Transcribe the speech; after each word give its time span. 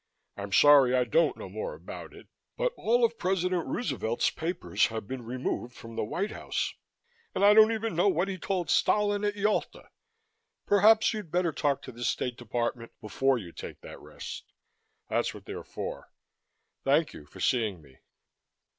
I'm 0.35 0.51
sorry 0.51 0.95
I 0.95 1.03
don't 1.03 1.37
know 1.37 1.47
more 1.47 1.75
about 1.75 2.11
it, 2.11 2.27
but 2.57 2.73
all 2.75 3.05
of 3.05 3.19
President 3.19 3.67
Roosevelt's 3.67 4.31
papers 4.31 4.87
have 4.87 5.07
been 5.07 5.21
removed 5.23 5.75
from 5.75 5.95
the 5.95 6.03
White 6.03 6.31
House 6.31 6.73
and 7.35 7.45
I 7.45 7.53
don't 7.53 7.71
even 7.71 7.95
know 7.95 8.07
what 8.07 8.27
he 8.27 8.39
told 8.39 8.71
Stalin 8.71 9.23
at 9.23 9.35
Yalta. 9.35 9.91
Perhaps 10.65 11.13
you'd 11.13 11.29
better 11.31 11.51
talk 11.51 11.83
to 11.83 11.91
the 11.91 12.03
State 12.03 12.35
Department 12.35 12.93
before 12.99 13.37
you 13.37 13.51
take 13.51 13.81
that 13.81 13.99
rest. 14.01 14.51
That's 15.07 15.35
what 15.35 15.45
they're 15.45 15.63
for. 15.63 16.11
Thank 16.83 17.13
you 17.13 17.27
for 17.27 17.39
seeing 17.39 17.79
me." 17.79 17.97